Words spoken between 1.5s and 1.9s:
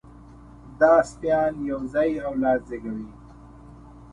یو